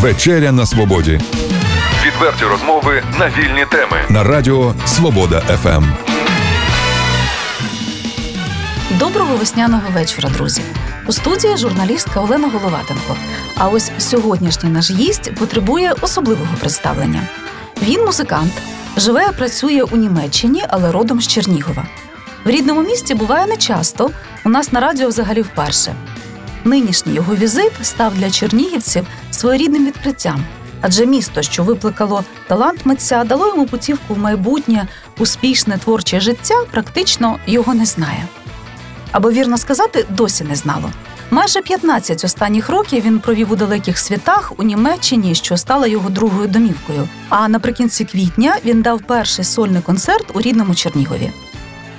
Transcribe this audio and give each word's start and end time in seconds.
Вечеря 0.00 0.52
на 0.52 0.66
свободі 0.66 1.20
Відверті 2.06 2.44
розмови 2.44 3.02
на 3.18 3.28
вільні 3.28 3.66
теми. 3.70 3.96
на 4.08 4.24
радіо 4.24 4.74
Свобода. 4.86 5.40
ФМ. 5.40 5.84
Доброго 8.98 9.36
весняного 9.36 9.82
вечора, 9.94 10.28
друзі. 10.30 10.62
У 11.06 11.12
студії 11.12 11.56
журналістка 11.56 12.20
Олена 12.20 12.48
Головатенко. 12.48 13.16
А 13.56 13.68
ось 13.68 13.90
сьогоднішній 13.98 14.70
наш 14.70 14.90
гість 14.90 15.34
потребує 15.34 15.92
особливого 16.00 16.54
представлення. 16.60 17.22
Він 17.82 18.04
музикант, 18.04 18.52
живе 18.96 19.26
і 19.32 19.36
працює 19.36 19.82
у 19.82 19.96
Німеччині, 19.96 20.64
але 20.68 20.92
родом 20.92 21.20
з 21.20 21.28
Чернігова. 21.28 21.86
В 22.44 22.50
рідному 22.50 22.82
місті 22.82 23.14
буває 23.14 23.46
нечасто. 23.46 24.10
У 24.44 24.48
нас 24.48 24.72
на 24.72 24.80
радіо 24.80 25.08
взагалі 25.08 25.42
вперше. 25.42 25.94
Нинішній 26.64 27.14
його 27.14 27.34
візит 27.34 27.72
став 27.82 28.14
для 28.14 28.30
чернігівців 28.30 29.06
своєрідним 29.30 29.86
відкриттям, 29.86 30.44
адже 30.80 31.06
місто, 31.06 31.42
що 31.42 31.62
викликало 31.62 32.24
талант 32.46 32.86
митця, 32.86 33.24
дало 33.24 33.46
йому 33.46 33.66
путівку 33.66 34.14
в 34.14 34.18
майбутнє, 34.18 34.88
успішне 35.18 35.78
творче 35.78 36.20
життя, 36.20 36.54
практично 36.70 37.38
його 37.46 37.74
не 37.74 37.86
знає. 37.86 38.26
Або 39.12 39.30
вірно 39.30 39.58
сказати, 39.58 40.06
досі 40.08 40.44
не 40.44 40.54
знало. 40.54 40.90
Майже 41.30 41.62
15 41.62 42.24
останніх 42.24 42.68
років 42.68 43.04
він 43.04 43.18
провів 43.18 43.52
у 43.52 43.56
далеких 43.56 43.98
світах 43.98 44.52
у 44.56 44.62
Німеччині, 44.62 45.34
що 45.34 45.56
стала 45.56 45.86
його 45.86 46.10
другою 46.10 46.48
домівкою. 46.48 47.08
А 47.28 47.48
наприкінці 47.48 48.04
квітня 48.04 48.56
він 48.64 48.82
дав 48.82 49.00
перший 49.00 49.44
сольний 49.44 49.82
концерт 49.82 50.26
у 50.34 50.40
рідному 50.40 50.74
Чернігові. 50.74 51.32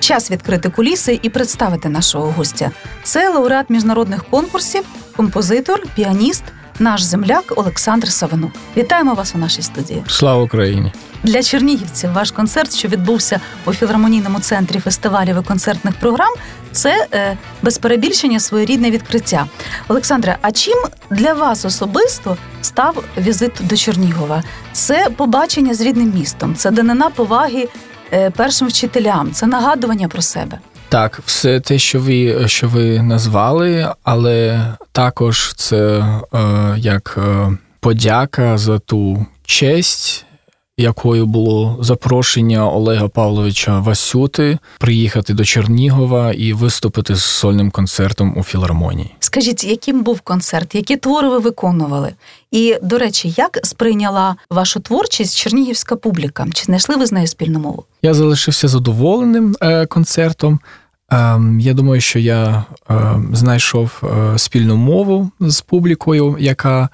Час 0.10 0.32
відкрити 0.32 0.70
куліси 0.70 1.20
і 1.22 1.30
представити 1.30 1.90
нашого 1.90 2.32
гостя. 2.32 2.72
Це 3.04 3.30
лауреат 3.30 3.70
міжнародних 3.70 4.24
конкурсів, 4.24 4.84
композитор, 5.16 5.84
піаніст, 5.96 6.44
наш 6.80 7.02
земляк 7.02 7.54
Олександр 7.56 8.12
Савинук. 8.12 8.52
Вітаємо 8.78 9.14
вас 9.14 9.36
у 9.36 9.38
нашій 9.38 9.62
студії. 9.62 10.04
Слава 10.08 10.44
Україні! 10.44 10.94
Для 11.24 11.44
чернігівців 11.44 12.12
ваш 12.12 12.32
концерт, 12.32 12.76
що 12.76 12.88
відбувся 12.88 13.40
у 13.66 13.74
філармонійному 13.74 14.40
центрі 14.40 14.80
фестивалів 14.80 15.38
і 15.42 15.48
концертних 15.48 15.96
програм, 15.96 16.34
це 16.72 17.08
е, 17.14 17.38
без 17.62 17.78
перебільшення 17.78 18.40
своєрідне 18.40 18.92
відкриття. 18.92 19.48
Олександре, 19.88 20.38
а 20.42 20.52
чим 20.52 20.78
для 21.10 21.34
вас 21.34 21.66
особисто 21.66 22.38
став 22.62 23.04
візит 23.18 23.52
до 23.60 23.78
Чернігова? 23.78 24.44
Це 24.72 25.08
побачення 25.18 25.74
з 25.74 25.82
рідним 25.82 26.14
містом, 26.16 26.56
це 26.56 26.72
данина 26.72 27.10
поваги 27.10 27.68
першим 28.36 28.68
вчителям, 28.68 29.32
це 29.32 29.48
нагадування 29.48 30.08
про 30.08 30.22
себе. 30.22 30.60
Так, 30.90 31.22
все 31.26 31.60
те, 31.60 31.80
що 31.80 32.00
ви 32.00 32.48
що 32.48 32.68
ви 32.68 33.02
назвали, 33.02 33.94
але 34.04 34.66
також 34.92 35.54
це 35.56 35.78
е, 36.34 36.76
як 36.78 37.18
е, 37.18 37.58
подяка 37.80 38.58
за 38.58 38.80
ту 38.80 39.26
честь, 39.46 40.26
якою 40.80 41.26
було 41.26 41.78
запрошення 41.82 42.70
Олега 42.70 43.08
Павловича 43.08 43.80
Васюти 43.80 44.58
приїхати 44.80 45.34
до 45.34 45.46
Чернігова 45.46 46.32
і 46.32 46.54
виступити 46.54 47.16
з 47.16 47.24
сольним 47.24 47.72
концертом 47.72 48.34
у 48.38 48.44
філармонії. 48.44 49.16
Скажіть, 49.20 49.64
яким 49.64 50.04
був 50.04 50.22
концерт, 50.22 50.76
які 50.76 50.98
твори 50.98 51.30
ви 51.30 51.40
виконували? 51.40 52.14
І, 52.52 52.76
до 52.84 52.98
речі, 52.98 53.34
як 53.38 53.60
сприйняла 53.64 54.36
вашу 54.50 54.80
творчість 54.80 55.38
чернігівська 55.38 55.96
публіка? 55.96 56.48
Чи 56.54 56.64
знайшли 56.64 56.96
ви 56.96 57.06
з 57.06 57.12
нею 57.12 57.28
спільну 57.28 57.60
мову? 57.60 57.84
Я 58.02 58.14
залишився 58.14 58.68
задоволеним 58.68 59.56
е, 59.62 59.86
концертом. 59.86 60.60
Ем, 61.12 61.60
Я 61.60 61.74
думаю, 61.74 62.02
що 62.02 62.20
я 62.20 62.64
е, 62.90 62.96
знайшов 63.34 64.02
е, 64.04 64.38
спільну 64.38 64.76
мову 64.76 65.32
з 65.40 65.62
публікою, 65.62 66.38
яка 66.40 66.90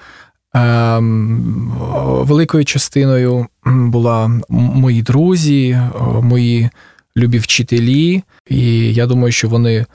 великою 2.23 2.66
частиною 2.66 3.48
була 3.66 4.42
мої 4.50 5.02
друзі, 5.02 5.70
е, 5.70 5.92
мої 6.22 6.70
любі 7.17 7.38
вчителі. 7.38 8.23
І 8.49 8.93
я 8.93 9.08
думаю, 9.08 9.32
що 9.32 9.49
вони 9.49 9.76
е, 9.76 9.86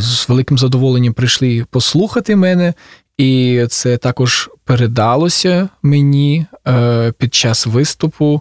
з 0.00 0.28
великим 0.28 0.58
задоволенням 0.58 1.12
прийшли 1.12 1.66
послухати 1.70 2.36
мене. 2.36 2.74
І 3.18 3.64
це 3.70 3.96
також 3.96 4.50
передалося 4.64 5.68
мені 5.82 6.46
е, 6.68 7.12
під 7.18 7.34
час 7.34 7.66
виступу, 7.66 8.40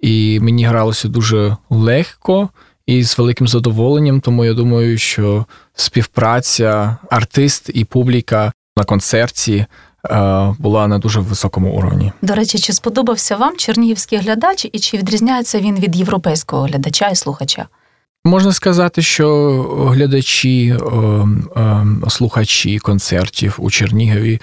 і 0.00 0.40
мені 0.40 0.64
гралося 0.64 1.08
дуже 1.08 1.56
легко 1.70 2.48
і 2.86 3.02
з 3.02 3.18
великим 3.18 3.48
задоволенням. 3.48 4.20
Тому 4.20 4.44
я 4.44 4.54
думаю, 4.54 4.98
що 4.98 5.46
співпраця 5.74 6.96
артист 7.10 7.70
і 7.74 7.84
публіка 7.84 8.52
на 8.76 8.84
концерті 8.84 9.66
була 10.58 10.86
на 10.88 10.98
дуже 10.98 11.20
високому 11.20 11.72
уровні. 11.72 12.12
До 12.22 12.34
речі, 12.34 12.58
чи 12.58 12.72
сподобався 12.72 13.36
вам 13.36 13.56
чернігівський 13.56 14.18
глядач, 14.18 14.68
і 14.72 14.78
чи 14.78 14.98
відрізняється 14.98 15.60
він 15.60 15.80
від 15.80 15.96
європейського 15.96 16.62
глядача 16.62 17.08
і 17.08 17.16
слухача? 17.16 17.66
Можна 18.24 18.52
сказати, 18.52 19.02
що 19.02 19.62
глядачі, 19.90 20.68
е, 20.68 21.60
е, 21.60 21.86
слухачі 22.08 22.78
концертів 22.78 23.56
у 23.58 23.70
Чернігові 23.70 24.40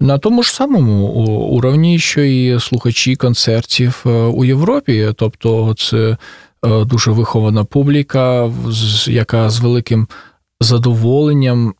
на 0.00 0.18
тому 0.18 0.42
ж 0.42 0.52
самому 0.52 1.06
уровні, 1.50 1.98
що 1.98 2.20
і 2.20 2.60
слухачі 2.60 3.16
концертів 3.16 4.04
е, 4.06 4.10
у 4.10 4.44
Європі. 4.44 5.12
Тобто, 5.16 5.74
це 5.78 6.16
е, 6.66 6.84
дуже 6.84 7.10
вихована 7.10 7.64
публіка, 7.64 8.50
яка 9.06 9.50
з 9.50 9.60
великим 9.60 10.08
задоволенням 10.60 11.74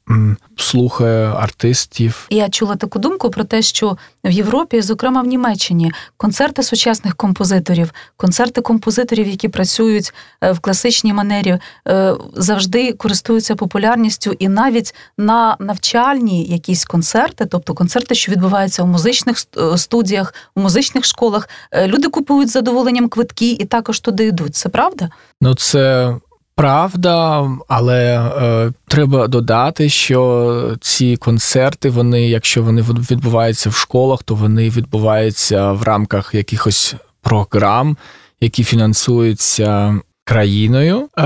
слухає 0.57 1.27
артистів. 1.27 2.27
Я 2.31 2.49
чула 2.49 2.77
таку 2.77 2.99
думку 2.99 3.31
про 3.31 3.45
те, 3.45 3.63
що 3.63 3.97
в 4.25 4.31
Європі, 4.31 4.83
зокрема 4.83 5.23
в 5.23 5.27
Німеччині, 5.27 5.93
концерти 6.17 6.63
сучасних 6.63 7.17
композиторів, 7.17 7.93
концерти 8.17 8.61
композиторів, 8.61 9.29
які 9.29 9.49
працюють 9.49 10.15
е, 10.41 10.53
в 10.53 10.61
класичній 10.61 11.13
манері, 11.13 11.59
е, 11.89 12.15
завжди 12.35 12.93
користуються 12.93 13.55
популярністю, 13.55 14.33
і 14.39 14.49
навіть 14.49 14.95
на 15.19 15.57
навчальні 15.61 16.45
якісь 16.45 16.85
концерти, 16.85 17.47
тобто 17.47 17.75
концерти, 17.75 18.15
що 18.15 18.33
відбуваються 18.33 18.83
у 18.83 18.87
музичних 18.87 19.37
е, 19.57 19.79
студіях, 19.79 20.35
у 20.55 20.61
музичних 20.61 21.05
школах, 21.05 21.49
люди 21.87 22.09
купують 22.09 22.49
з 22.49 22.53
задоволенням 22.53 23.09
квитки 23.09 23.51
і 23.51 23.65
також 23.65 24.01
туди 24.01 24.25
йдуть. 24.25 24.55
Це 24.55 24.69
правда? 24.69 25.11
Ну, 25.41 25.55
це 25.55 26.15
правда, 26.59 27.49
але 27.69 28.31
е, 28.43 28.73
треба 28.89 29.27
додати, 29.29 29.89
що 29.89 30.77
ці 30.81 31.17
концерти, 31.17 31.91
вони, 31.91 32.29
якщо 32.29 32.63
вони 32.63 32.83
від- 32.83 33.11
відбуваються 33.11 33.71
в 33.71 33.75
школах, 33.75 34.23
то 34.23 34.35
вони 34.35 34.71
відбуваються 34.71 35.73
в 35.73 35.83
рамках 35.83 36.35
якихось 36.35 36.95
програм, 37.23 37.97
які 38.41 38.65
фінансуються. 38.65 40.01
Країною, 40.25 41.09
Е, 41.19 41.23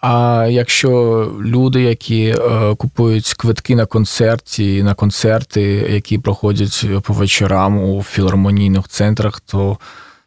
а 0.00 0.46
якщо 0.50 0.90
люди, 1.40 1.82
які 1.82 2.24
е, 2.38 2.74
купують 2.78 3.34
квитки 3.34 3.76
на 3.76 3.86
концерті, 3.86 4.82
на 4.82 4.94
концерти, 4.94 5.62
які 5.90 6.18
проходять 6.18 6.86
по 7.02 7.12
вечорам 7.12 7.78
у 7.78 8.02
філармонійних 8.02 8.88
центрах, 8.88 9.40
то 9.40 9.78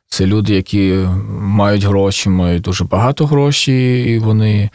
це 0.09 0.25
люди, 0.25 0.53
які 0.53 1.07
мають 1.39 1.83
гроші, 1.83 2.29
мають 2.29 2.61
дуже 2.61 2.83
багато 2.83 3.25
грошей, 3.25 4.13
і 4.13 4.19
вони 4.19 4.69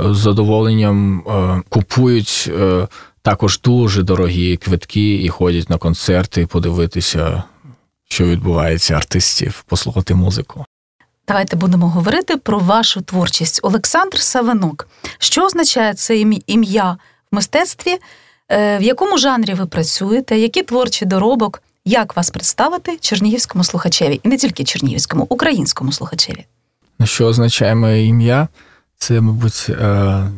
е, 0.00 0.14
з 0.14 0.16
задоволенням 0.16 1.18
е, 1.20 1.62
купують 1.68 2.50
е, 2.60 2.88
також 3.22 3.60
дуже 3.60 4.02
дорогі 4.02 4.56
квитки 4.56 5.14
і 5.22 5.28
ходять 5.28 5.70
на 5.70 5.78
концерти, 5.78 6.46
подивитися, 6.46 7.42
що 8.08 8.24
відбувається 8.24 8.94
артистів, 8.94 9.64
послухати 9.66 10.14
музику. 10.14 10.64
Давайте 11.28 11.56
будемо 11.56 11.88
говорити 11.88 12.36
про 12.36 12.58
вашу 12.58 13.00
творчість. 13.00 13.60
Олександр 13.62 14.18
Савинок. 14.18 14.88
Що 15.18 15.44
означає 15.44 15.94
це 15.94 16.16
ім'я- 16.46 16.96
в 17.32 17.34
мистецтві? 17.34 17.96
В 18.50 18.82
якому 18.82 19.18
жанрі 19.18 19.54
ви 19.54 19.66
працюєте? 19.66 20.38
Які 20.38 20.62
творчі 20.62 21.04
доробок? 21.04 21.62
Як 21.84 22.16
вас 22.16 22.30
представити 22.30 22.96
чернігівському 23.00 23.64
слухачеві? 23.64 24.20
І 24.22 24.28
не 24.28 24.36
тільки 24.36 24.64
чернігівському, 24.64 25.26
українському 25.28 25.92
слухачеві. 25.92 26.44
Ну, 26.98 27.06
Що 27.06 27.26
означає 27.26 27.74
моє 27.74 28.06
ім'я? 28.06 28.48
Це, 28.98 29.20
мабуть, 29.20 29.66
е, 29.68 30.30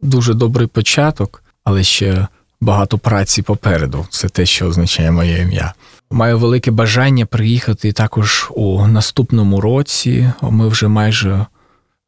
дуже 0.00 0.34
добрий 0.34 0.66
початок, 0.66 1.42
але 1.64 1.82
ще 1.82 2.26
багато 2.60 2.98
праці 2.98 3.42
попереду. 3.42 4.06
Це 4.10 4.28
те, 4.28 4.46
що 4.46 4.66
означає 4.66 5.10
моє 5.10 5.42
ім'я. 5.42 5.74
Маю 6.10 6.38
велике 6.38 6.70
бажання 6.70 7.26
приїхати 7.26 7.92
також 7.92 8.48
у 8.54 8.86
наступному 8.86 9.60
році. 9.60 10.32
Ми 10.42 10.68
вже 10.68 10.88
майже, 10.88 11.46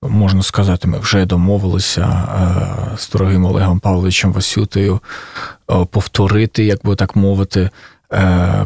можна 0.03 0.43
сказати, 0.43 0.89
ми 0.89 0.99
вже 0.99 1.27
домовилися 1.27 2.03
е, 2.03 2.97
з 2.99 3.11
дорогим 3.11 3.45
Олегом 3.45 3.81
Павловичем 3.81 4.33
Васютою 4.33 5.01
е, 5.71 5.85
повторити, 5.85 6.65
як 6.65 6.87
би 6.87 6.97
так 6.97 7.17
мовити, 7.17 7.71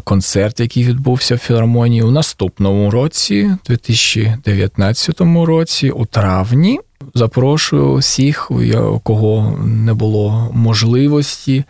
концерт, 0.03 0.59
який 0.59 0.83
відбувся 0.83 1.35
в 1.35 1.37
філармонії 1.37 2.01
у 2.01 2.11
наступному 2.11 2.91
році, 2.91 3.51
2019 3.67 5.21
році, 5.21 5.89
у 5.89 6.05
травні. 6.05 6.79
Запрошую 7.13 7.95
всіх, 7.95 8.51
у 8.51 8.99
кого 8.99 9.57
не 9.65 9.93
було 9.93 10.51
можливості 10.53 11.63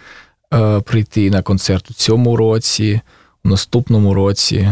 е, 0.54 0.80
прийти 0.80 1.30
на 1.30 1.42
концерт 1.42 1.92
у 1.92 1.94
цьому 1.94 2.36
році. 2.36 3.02
у 3.46 3.50
наступному 3.50 4.14
році 4.14 4.70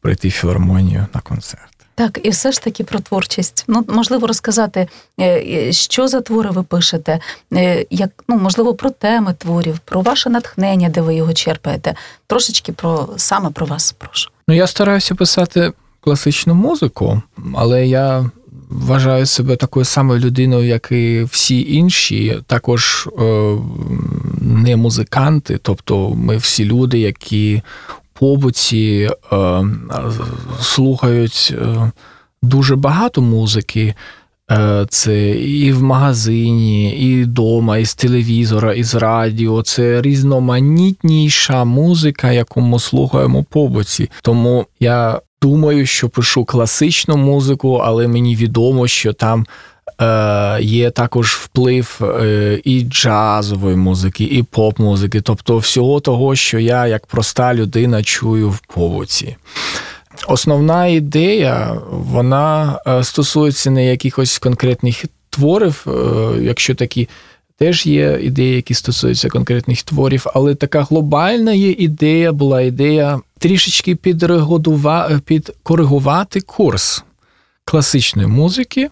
прийти 0.00 0.28
в 0.28 0.30
філармонію 0.30 1.06
на 1.14 1.20
концерт. 1.20 1.73
Так, 1.94 2.20
і 2.22 2.30
все 2.30 2.52
ж 2.52 2.62
таки 2.62 2.84
про 2.84 3.00
творчість. 3.00 3.64
Ну, 3.68 3.84
можливо, 3.88 4.26
розказати, 4.26 4.88
е, 5.20 5.72
що 5.72 6.08
за 6.08 6.20
твори 6.20 6.50
ви 6.50 6.62
пишете, 6.62 7.20
е, 7.52 7.86
як 7.90 8.10
ну, 8.28 8.36
можливо, 8.36 8.74
про 8.74 8.90
теми 8.90 9.34
творів, 9.38 9.78
про 9.78 10.00
ваше 10.00 10.30
натхнення, 10.30 10.88
де 10.88 11.00
ви 11.00 11.14
його 11.14 11.32
черпаєте. 11.32 11.94
Трошечки 12.26 12.72
про 12.72 13.08
саме 13.16 13.50
про 13.50 13.66
вас 13.66 13.92
прошу. 13.92 14.30
Ну, 14.48 14.54
я 14.54 14.66
стараюся 14.66 15.14
писати 15.14 15.72
класичну 16.00 16.54
музику, 16.54 17.22
але 17.54 17.86
я 17.86 18.30
вважаю 18.70 19.26
себе 19.26 19.56
такою 19.56 19.84
самою 19.84 20.20
людиною, 20.20 20.68
як 20.68 20.92
і 20.92 21.22
всі 21.22 21.74
інші, 21.74 22.42
також 22.46 23.08
е, 23.18 23.56
не 24.40 24.76
музиканти, 24.76 25.58
тобто 25.62 26.10
ми 26.10 26.36
всі 26.36 26.64
люди, 26.64 26.98
які 26.98 27.62
побуті 28.18 29.10
е, 29.32 29.64
слухають 30.60 31.54
е, 31.58 31.92
дуже 32.42 32.76
багато 32.76 33.22
музики. 33.22 33.94
Е, 34.50 34.86
це 34.88 35.30
і 35.30 35.72
в 35.72 35.82
магазині, 35.82 36.90
і 36.90 37.22
вдома, 37.22 37.78
і 37.78 37.84
з 37.84 37.94
телевізора, 37.94 38.74
і 38.74 38.82
з 38.82 38.94
радіо. 38.94 39.62
Це 39.62 40.02
різноманітніша 40.02 41.64
музика, 41.64 42.32
яку 42.32 42.60
ми 42.60 42.78
слухаємо 42.78 43.42
побуті. 43.42 44.10
Тому 44.22 44.66
я 44.80 45.20
думаю, 45.42 45.86
що 45.86 46.08
пишу 46.08 46.44
класичну 46.44 47.16
музику, 47.16 47.74
але 47.74 48.08
мені 48.08 48.36
відомо, 48.36 48.88
що 48.88 49.12
там 49.12 49.46
є 50.60 50.90
також 50.90 51.34
вплив 51.34 52.00
е, 52.02 52.60
і 52.64 52.82
джазової 52.82 53.76
музики, 53.76 54.24
і 54.24 54.42
поп-музики, 54.42 55.20
тобто 55.20 55.58
всього 55.58 56.00
того, 56.00 56.36
що 56.36 56.58
я 56.58 56.86
як 56.86 57.06
проста 57.06 57.54
людина 57.54 58.02
чую 58.02 58.50
в 58.50 58.58
побуті. 58.58 59.36
Основна 60.28 60.86
ідея, 60.86 61.76
вона 61.90 62.78
е, 62.86 63.04
стосується 63.04 63.70
не 63.70 63.86
якихось 63.86 64.38
конкретних 64.38 65.04
творів, 65.30 65.86
е, 65.86 65.90
якщо 66.42 66.74
такі 66.74 67.08
теж 67.58 67.86
є 67.86 68.18
ідеї, 68.22 68.56
які 68.56 68.74
стосуються 68.74 69.28
конкретних 69.28 69.82
творів, 69.82 70.26
але 70.34 70.54
така 70.54 70.82
глобальна 70.82 71.52
є 71.52 71.70
ідея, 71.70 72.32
була 72.32 72.60
ідея 72.60 73.20
трішечки 73.38 73.96
підкоригувати 75.24 76.40
курс 76.40 77.04
класичної 77.64 78.28
музики, 78.28 78.90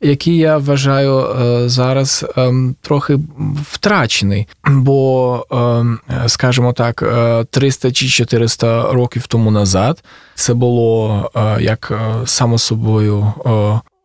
який 0.00 0.36
я 0.36 0.58
вважаю 0.58 1.18
е, 1.18 1.68
зараз 1.68 2.26
ем, 2.36 2.76
трохи 2.80 3.18
втрачений. 3.62 4.48
Бо, 4.68 5.46
ем, 5.50 5.98
скажімо 6.26 6.72
так, 6.72 7.04
300 7.50 7.88
е, 7.88 7.92
чи 7.92 8.08
400 8.08 8.92
років 8.92 9.26
тому 9.26 9.50
назад 9.50 10.04
це 10.34 10.54
було 10.54 11.30
е, 11.36 11.62
як 11.62 11.92
само 12.24 12.58
собою 12.58 13.32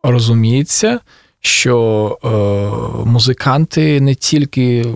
розуміється 0.02 1.00
що 1.40 2.18
музиканти 3.04 4.00
не 4.00 4.14
тільки 4.14 4.86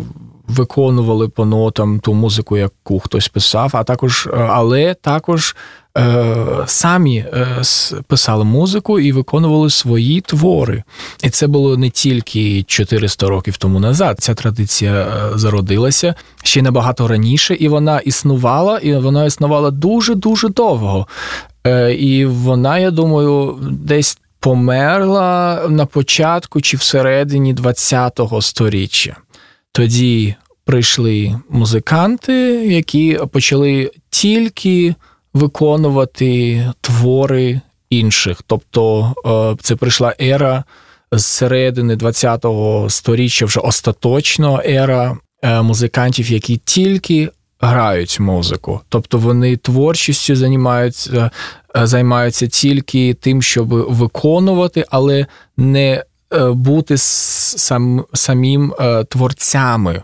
виконували 0.48 1.28
по 1.28 1.44
нотам 1.44 2.00
ту 2.00 2.14
музику, 2.14 2.56
яку 2.56 2.98
хтось 2.98 3.28
писав, 3.28 3.70
а 3.74 3.84
також, 3.84 4.28
але 4.48 4.94
також 4.94 5.56
самі 6.66 7.18
е, 7.18 7.62
писали 8.06 8.44
музику 8.44 9.00
і 9.00 9.12
виконували 9.12 9.70
свої 9.70 10.20
твори. 10.20 10.82
І 11.24 11.30
це 11.30 11.46
було 11.46 11.76
не 11.76 11.90
тільки 11.90 12.62
400 12.62 13.28
років 13.28 13.56
тому 13.56 13.80
назад. 13.80 14.16
Ця 14.20 14.34
традиція 14.34 14.92
е, 14.92 15.38
зародилася 15.38 16.14
ще 16.42 16.62
набагато 16.62 17.08
раніше, 17.08 17.54
і 17.54 17.68
вона 17.68 17.98
існувала, 17.98 18.78
і 18.78 18.94
вона 18.94 19.24
існувала 19.24 19.70
дуже 19.70 20.14
дуже 20.14 20.48
довго. 20.48 21.06
Е, 21.66 21.94
і 21.94 22.26
вона, 22.26 22.78
я 22.78 22.90
думаю, 22.90 23.58
десь 23.62 24.18
померла 24.40 25.66
на 25.68 25.86
початку 25.86 26.60
чи 26.60 26.76
всередині 26.76 27.54
ХХ 27.54 28.42
століття. 28.42 29.16
Тоді 29.72 30.34
прийшли 30.64 31.40
музиканти, 31.48 32.32
які 32.66 33.18
почали 33.32 33.90
тільки 34.10 34.94
виконувати 35.34 36.64
твори 36.80 37.60
інших. 37.90 38.42
Тобто 38.46 39.14
е, 39.26 39.62
це 39.62 39.76
прийшла 39.76 40.14
ера 40.20 40.64
з 41.12 41.26
середини 41.26 41.96
ХХ 41.96 42.46
століття, 42.88 43.44
вже 43.44 43.60
остаточно 43.60 44.62
ера 44.66 45.16
е, 45.42 45.62
музикантів, 45.62 46.30
які 46.30 46.56
тільки 46.56 47.30
грають 47.60 48.20
музику, 48.20 48.80
тобто 48.88 49.18
вони 49.18 49.56
творчістю 49.56 50.36
займаються, 50.36 51.30
е, 51.76 51.86
займаються 51.86 52.46
тільки 52.46 53.14
тим, 53.14 53.42
щоб 53.42 53.68
виконувати, 53.68 54.84
але 54.90 55.26
не 55.56 56.04
бути 56.54 56.94
сам, 56.96 58.04
самим 58.12 58.74
творцями 59.08 60.02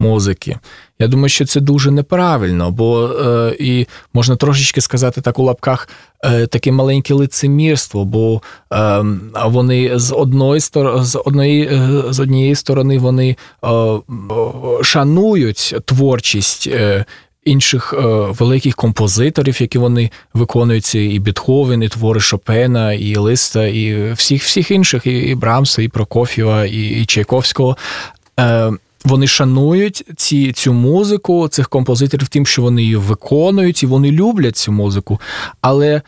музики. 0.00 0.58
Я 0.98 1.08
думаю, 1.08 1.28
що 1.28 1.44
це 1.44 1.60
дуже 1.60 1.90
неправильно, 1.90 2.70
бо 2.70 3.08
е, 3.08 3.56
і 3.58 3.86
можна 4.14 4.36
трошечки 4.36 4.80
сказати 4.80 5.20
так 5.20 5.38
у 5.38 5.42
лапках 5.42 5.88
е, 6.24 6.46
таке 6.46 6.72
маленьке 6.72 7.14
лицемірство, 7.14 8.04
бо 8.04 8.42
е, 8.72 9.04
вони 9.46 9.98
з 9.98 10.12
одної 10.14 10.60
з 10.60 11.22
одної 11.24 11.64
е, 11.64 12.02
з 12.10 12.20
однієї 12.20 12.54
сторони 12.54 12.98
вони 12.98 13.36
е, 13.64 13.68
шанують 14.82 15.76
творчість. 15.84 16.66
Е, 16.66 17.04
Інших 17.44 17.94
е, 17.98 18.00
великих 18.38 18.76
композиторів, 18.76 19.62
які 19.62 19.78
вони 19.78 20.10
виконуються, 20.34 20.98
і 20.98 21.18
Бетховен, 21.18 21.82
і 21.82 21.88
твори 21.88 22.20
Шопена, 22.20 22.92
і 22.92 23.16
Листа, 23.16 23.66
і 23.66 24.12
всіх 24.12 24.42
всіх 24.42 24.70
інших, 24.70 25.06
і, 25.06 25.18
і 25.18 25.34
Брамса, 25.34 25.82
і 25.82 25.88
Прокоф'єва, 25.88 26.64
і, 26.64 27.02
і 27.02 27.06
Чайковського. 27.06 27.76
Е, 28.40 28.72
вони 29.08 29.26
шанують 29.26 30.04
ці, 30.16 30.52
цю 30.52 30.72
музику, 30.72 31.48
цих 31.48 31.68
композиторів, 31.68 32.28
тим, 32.28 32.46
що 32.46 32.62
вони 32.62 32.82
її 32.82 32.96
виконують, 32.96 33.82
і 33.82 33.86
вони 33.86 34.10
люблять 34.10 34.56
цю 34.56 34.72
музику. 34.72 35.20
Але 35.60 36.02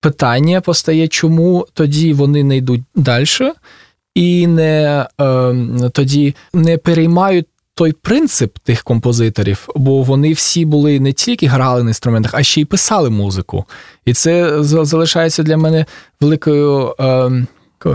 питання 0.00 0.60
постає, 0.60 1.08
чому 1.08 1.66
тоді 1.74 2.12
вони 2.12 2.44
не 2.44 2.56
йдуть 2.56 2.82
далі 2.94 3.26
і 4.14 4.46
не 4.46 5.06
е, 5.20 5.54
тоді 5.92 6.34
не 6.54 6.78
переймають. 6.78 7.46
Той 7.76 7.92
принцип 7.92 8.58
тих 8.58 8.82
композиторів, 8.82 9.68
бо 9.76 10.02
вони 10.02 10.32
всі 10.32 10.64
були 10.64 11.00
не 11.00 11.12
тільки 11.12 11.46
грали 11.46 11.82
на 11.82 11.90
інструментах, 11.90 12.34
а 12.34 12.42
ще 12.42 12.60
й 12.60 12.64
писали 12.64 13.10
музику. 13.10 13.64
І 14.04 14.12
це 14.12 14.62
залишається 14.62 15.42
для 15.42 15.56
мене 15.56 15.86
великою 16.20 16.94
е, 17.00 17.30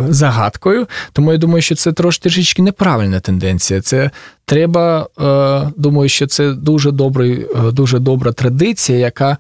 загадкою. 0.10 0.88
Тому 1.14 1.32
я 1.32 1.38
думаю, 1.38 1.62
що 1.62 1.76
це 1.76 1.92
трошки 1.92 2.62
неправильна 2.62 3.20
тенденція. 3.20 3.82
Це 3.82 4.12
треба, 4.46 5.08
е, 5.20 5.72
думаю, 5.78 6.10
що 6.10 6.28
це 6.28 6.54
дуже 6.54 6.92
добрий, 6.92 7.48
е, 7.56 7.72
дуже 7.72 8.00
добра 8.00 8.32
традиція, 8.32 9.00
яка, 9.00 9.38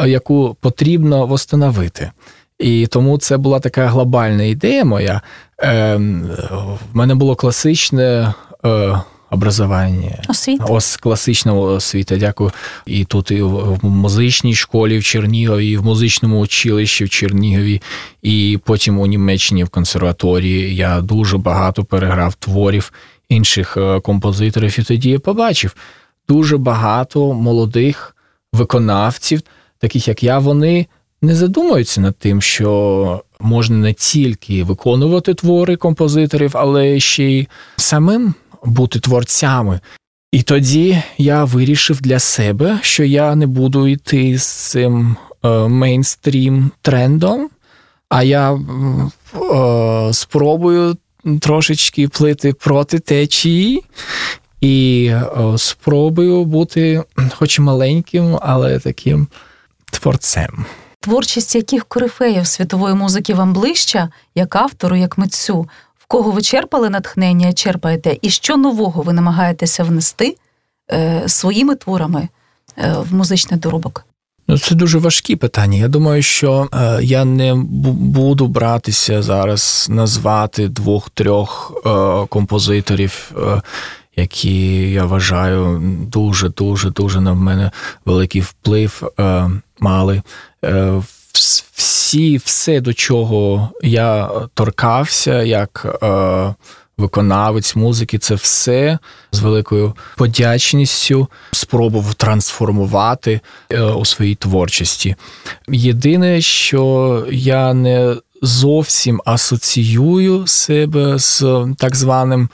е, 0.00 0.08
яку 0.08 0.56
потрібно 0.60 1.26
восстановити. 1.26 2.10
І 2.58 2.86
тому 2.86 3.18
це 3.18 3.36
була 3.36 3.60
така 3.60 3.86
глобальна 3.86 4.42
ідея 4.42 4.84
моя. 4.84 5.20
В 5.58 6.78
мене 6.94 7.14
було 7.14 7.34
класичне 7.36 8.34
образування. 9.32 10.22
Освіта. 10.28 10.64
Ось 10.64 10.96
класична 10.96 11.54
освіта, 11.54 12.16
дякую. 12.16 12.50
І 12.86 13.04
тут 13.04 13.30
і 13.30 13.42
в 13.42 13.84
музичній 13.84 14.54
школі 14.54 14.98
в 14.98 15.04
Чернігові, 15.04 15.70
і 15.70 15.76
в 15.76 15.84
музичному 15.84 16.40
училищі 16.40 17.04
в 17.04 17.10
Чернігові, 17.10 17.82
і 18.22 18.58
потім 18.64 18.98
у 18.98 19.06
Німеччині 19.06 19.64
в 19.64 19.68
консерваторії 19.68 20.76
я 20.76 21.00
дуже 21.00 21.38
багато 21.38 21.84
переграв 21.84 22.34
творів 22.34 22.92
інших 23.28 23.76
е, 23.76 24.00
композиторів. 24.00 24.76
І 24.78 24.82
тоді 24.82 25.10
я 25.10 25.18
побачив 25.18 25.74
дуже 26.28 26.56
багато 26.56 27.32
молодих 27.32 28.16
виконавців, 28.52 29.40
таких 29.78 30.08
як 30.08 30.22
я, 30.22 30.38
вони 30.38 30.86
не 31.22 31.34
задумуються 31.34 32.00
над 32.00 32.16
тим, 32.16 32.42
що 32.42 33.22
можна 33.40 33.76
не 33.76 33.92
тільки 33.92 34.64
виконувати 34.64 35.34
твори 35.34 35.76
композиторів, 35.76 36.50
але 36.54 37.00
ще 37.00 37.24
й 37.24 37.48
самим 37.76 38.34
бути 38.64 39.00
творцями. 39.00 39.80
І 40.32 40.42
тоді 40.42 41.02
я 41.18 41.44
вирішив 41.44 42.00
для 42.00 42.18
себе, 42.18 42.78
що 42.82 43.04
я 43.04 43.34
не 43.34 43.46
буду 43.46 43.88
йти 43.88 44.38
з 44.38 44.46
цим 44.46 45.16
е, 45.44 45.48
мейнстрім 45.48 46.70
трендом, 46.82 47.50
а 48.08 48.22
я 48.22 48.52
е, 48.52 48.58
спробую 50.12 50.96
трошечки 51.40 52.08
плити 52.08 52.52
проти 52.52 52.98
течії 52.98 53.82
і 54.60 55.06
е, 55.12 55.58
спробую 55.58 56.44
бути, 56.44 57.02
хоч 57.34 57.58
маленьким, 57.58 58.38
але 58.42 58.78
таким 58.78 59.26
творцем. 59.90 60.64
Творчість 61.00 61.54
яких 61.54 61.84
корифеїв 61.84 62.46
світової 62.46 62.94
музики 62.94 63.34
вам 63.34 63.52
ближча, 63.52 64.10
як 64.34 64.56
автору, 64.56 64.96
як 64.96 65.18
митцю, 65.18 65.68
кого 66.12 66.30
ви 66.30 66.42
черпали 66.42 66.90
натхнення, 66.90 67.52
черпаєте, 67.52 68.16
і 68.22 68.30
що 68.30 68.56
нового 68.56 69.02
ви 69.02 69.12
намагаєтеся 69.12 69.84
внести 69.84 70.36
е, 70.92 71.22
своїми 71.26 71.74
творами 71.74 72.28
е, 72.78 72.94
в 73.10 73.14
музичний 73.14 73.60
доробок? 73.60 74.04
Ну, 74.48 74.58
це 74.58 74.74
дуже 74.74 74.98
важкі 74.98 75.36
питання. 75.36 75.78
Я 75.78 75.88
думаю, 75.88 76.22
що 76.22 76.68
е, 76.74 76.98
я 77.02 77.24
не 77.24 77.54
буду 77.54 78.46
братися 78.46 79.22
зараз 79.22 79.86
назвати 79.90 80.68
двох-трьох 80.68 81.72
е, 81.86 81.90
композиторів, 82.28 83.32
е, 83.36 83.62
які 84.16 84.90
я 84.90 85.04
вважаю 85.04 85.80
дуже, 86.06 86.48
дуже, 86.48 86.90
дуже 86.90 87.20
на 87.20 87.34
мене 87.34 87.70
великий 88.04 88.40
вплив 88.40 89.02
мали. 89.80 90.22
Е, 90.64 91.02
всі, 91.32 92.36
все, 92.36 92.80
до 92.80 92.94
чого 92.94 93.70
я 93.82 94.30
торкався, 94.54 95.42
як 95.42 95.98
е, 96.02 96.54
виконавець 96.98 97.76
музики, 97.76 98.18
це 98.18 98.34
все 98.34 98.98
з 99.32 99.40
великою 99.40 99.94
подячністю 100.16 101.28
спробував 101.52 102.14
трансформувати 102.14 103.40
е, 103.70 103.82
у 103.82 104.04
своїй 104.04 104.34
творчості. 104.34 105.16
Єдине, 105.68 106.40
що 106.40 107.26
я 107.30 107.74
не 107.74 108.16
зовсім 108.42 109.22
асоціюю 109.24 110.46
себе 110.46 111.18
з 111.18 111.44
так 111.78 111.96
званим 111.96 112.48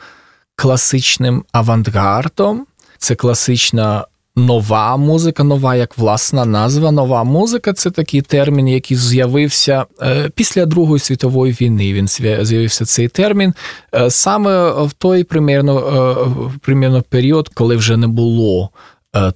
класичним 0.56 1.44
авангардом. 1.52 2.66
Це 2.99 3.14
класична 3.14 4.04
нова 4.38 4.97
музика, 4.97 5.45
нова 5.45 5.75
як 5.75 5.99
власна 5.99 6.45
назва. 6.45 6.90
Нова 6.90 7.25
музика 7.25 7.73
це 7.73 7.90
такий 7.90 8.21
термін, 8.23 8.68
який 8.68 8.97
з'явився 8.97 9.85
е, 10.02 10.30
після 10.35 10.66
Другої 10.66 11.00
світової 11.00 11.52
війни. 11.61 11.92
Він 11.92 12.09
з'явився 12.45 12.85
цей 12.85 13.09
термін 13.09 13.54
е, 13.95 14.11
саме 14.11 14.71
в 14.85 14.92
той 14.92 15.25
примірно, 15.25 15.78
е, 15.78 16.59
примірно 16.61 17.02
період, 17.02 17.49
коли 17.49 17.76
вже 17.76 17.97
не 17.97 18.09
було. 18.09 18.71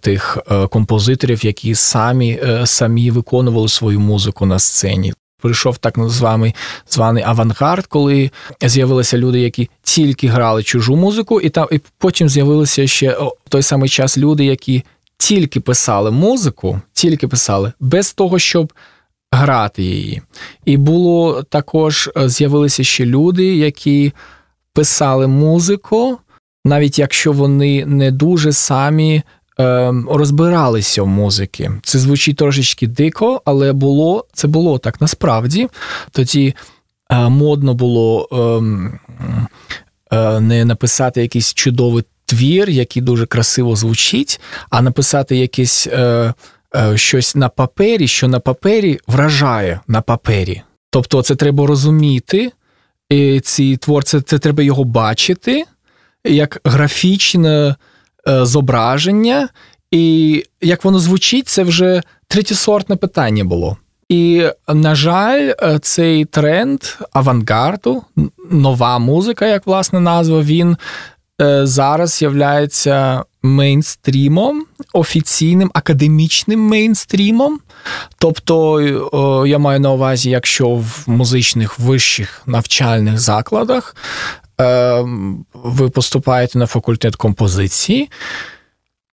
Тих 0.01 0.39
композиторів, 0.71 1.45
які 1.45 1.75
самі 1.75 2.41
самі 2.65 3.11
виконували 3.11 3.69
свою 3.69 4.01
музику 4.01 4.47
на 4.47 4.59
сцені 4.59 5.13
прийшов 5.43 5.79
так 5.79 5.95
званий 5.99 6.55
званий 6.91 7.25
авангард, 7.25 7.87
коли 7.87 8.31
з'явилися 8.63 9.19
люди, 9.19 9.41
які 9.41 9.71
тільки 9.83 10.29
грали 10.29 10.63
чужу 10.63 10.97
музику, 10.97 11.41
і 11.41 11.49
там 11.49 11.69
і 11.73 11.81
потім 11.99 12.29
з'явилися 12.29 12.87
ще 12.87 13.11
в 13.19 13.49
той 13.49 13.63
самий 13.63 13.89
час 13.89 14.19
люди, 14.19 14.45
які 14.45 14.85
тільки 15.19 15.61
писали 15.61 16.11
музику, 16.11 16.81
тільки 16.93 17.29
писали 17.29 17.73
без 17.81 18.13
того, 18.13 18.39
щоб 18.39 18.73
грати 19.33 19.83
її. 19.83 20.23
І 20.65 20.77
було 20.77 21.43
також 21.43 22.11
е, 22.17 22.29
з'явилися 22.29 22.85
ще 22.85 23.07
люди, 23.07 23.57
які 23.57 24.13
писали 24.73 25.27
музику, 25.27 26.19
навіть 26.65 26.99
якщо 26.99 27.33
вони 27.33 27.87
не 27.87 28.11
дуже 28.11 28.53
самі 28.53 29.23
розбиралися 30.09 31.03
в 31.03 31.07
музики. 31.07 31.71
Це 31.83 31.99
звучить 31.99 32.37
трошечки 32.37 32.87
дико, 32.87 33.43
але 33.45 33.73
було 33.73 34.27
це 34.33 34.49
було 34.49 34.79
так 34.79 35.01
насправді. 35.01 35.69
Тоді 36.11 36.55
е, 37.11 37.29
модно 37.29 37.75
було 37.75 38.29
ем, 38.33 38.99
е, 40.13 40.41
не 40.41 40.65
написати 40.65 41.23
якийсь 41.23 41.55
чудовий 41.55 42.05
твір, 42.27 42.71
який 42.71 43.03
дуже 43.03 43.27
красиво 43.27 43.77
звучить, 43.77 44.41
а 44.71 44.83
написати 44.83 45.37
якесь 45.37 45.87
е, 45.87 46.35
щось 46.95 47.37
на 47.37 47.49
папері, 47.49 48.09
що 48.09 48.29
на 48.29 48.41
папері 48.41 48.99
вражає 49.07 49.81
на 49.89 50.01
папері. 50.01 50.63
Тобто, 50.91 51.23
це 51.23 51.35
треба 51.35 51.67
розуміти. 51.67 52.53
Ці 53.43 53.77
твор, 53.77 54.05
це, 54.05 54.21
треба 54.21 54.63
його 54.63 54.85
бачити 54.85 55.65
як 56.25 56.61
графічне. 56.65 57.75
Е, 58.29 58.47
зображення, 58.47 59.49
і 59.91 60.45
як 60.61 60.85
воно 60.85 60.99
звучить, 60.99 61.49
це 61.49 61.63
вже 61.63 62.03
третєсортне 62.29 62.97
питання 62.97 63.45
було. 63.45 63.77
І, 64.09 64.47
на 64.69 64.95
жаль, 64.95 65.53
е, 65.63 65.79
цей 65.83 66.25
тренд 66.25 66.81
авангарду, 67.13 68.03
нова 68.51 68.99
музика, 68.99 69.47
як 69.47 69.67
власне 69.67 70.01
назва, 70.01 70.43
він 70.43 70.77
е, 71.41 71.67
зараз 71.67 72.23
являється 72.23 73.25
мейнстрімом, 73.43 74.67
офіційним 74.93 75.71
академічним 75.75 76.61
мейнстрімом. 76.61 77.61
Тобто, 78.19 78.81
я 79.47 79.59
маю 79.59 79.81
на 79.81 79.91
увазі, 79.93 80.31
якщо 80.31 80.69
в 80.69 81.05
музичних 81.07 81.79
вищих 81.79 82.43
навчальних 82.47 83.19
закладах 83.19 83.97
ви 85.55 85.91
поступаєте 85.91 86.59
на 86.59 86.67
факультет 86.67 87.17
композиції, 87.17 88.11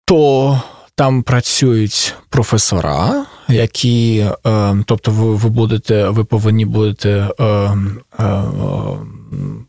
то 0.06 0.62
там 0.96 1.24
працюють 1.24 2.16
професора, 2.30 3.26
які, 3.50 4.26
ем, 4.44 4.84
тобто, 4.88 5.12
ви 5.12 5.36
ви 5.36 5.50
будете, 5.50 6.10
ви 6.10 6.24
повинні 6.24 6.66
будете 6.66 7.30
ем, 7.40 8.00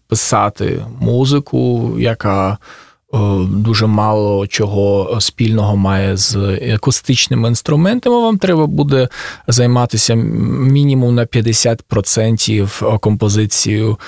писати 0.09 0.85
музику, 1.01 1.95
яка 1.99 2.59
дуже 3.49 3.87
мало 3.87 4.47
чого 4.47 5.19
спільного 5.21 5.77
має 5.77 6.17
з 6.17 6.37
акустичними 6.75 7.49
інструментами. 7.49 8.21
Вам 8.21 8.39
треба 8.39 8.67
буде 8.67 9.09
займатися 9.47 10.15
мінімум 10.15 11.15
на 11.15 11.25
50% 11.25 12.99
композицією 12.99 13.99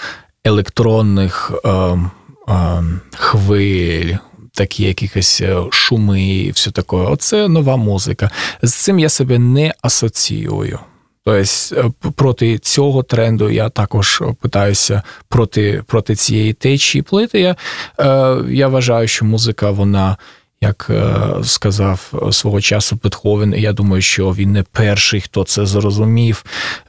електронних 0.45 1.53
е, 1.65 1.69
е, 1.69 2.83
хвиль, 3.17 4.15
такі 4.55 4.85
якісь 4.85 5.41
е, 5.41 5.57
шуми 5.71 6.23
і 6.23 6.51
все 6.51 6.71
таке. 6.71 6.97
Оце 6.97 7.49
нова 7.49 7.77
музика. 7.77 8.31
З 8.63 8.75
цим 8.75 8.99
я 8.99 9.09
себе 9.09 9.39
не 9.39 9.75
асоціюю. 9.83 10.79
Тобто 11.25 11.43
е, 11.77 12.11
проти 12.17 12.59
цього 12.59 13.03
тренду 13.03 13.51
я 13.51 13.69
також 13.69 14.23
питаюся 14.41 15.03
проти 15.29 15.83
проти 15.87 16.15
цієї 16.15 16.53
течії 16.53 17.03
плити. 17.03 17.41
Я, 17.41 17.57
е, 18.01 18.37
Я 18.49 18.69
вважаю, 18.69 19.09
що 19.09 19.25
музика, 19.25 19.71
вона. 19.71 20.17
Як 20.63 20.87
е, 20.91 21.15
сказав 21.43 22.13
свого 22.33 22.61
часу 22.61 22.97
Петховен, 22.97 23.55
я 23.59 23.73
думаю, 23.73 24.03
що 24.03 24.31
він 24.31 24.53
не 24.53 24.63
перший, 24.63 25.21
хто 25.21 25.45
це 25.45 25.67
зрозумів, 25.67 26.45